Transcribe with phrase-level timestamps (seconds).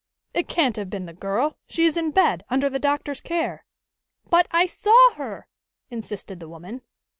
[0.33, 1.59] "It can't have been the girl.
[1.67, 3.65] She is in bed, under the doctor's care."
[4.31, 5.47] "But I saw her!"
[5.91, 6.81] insisted the woman.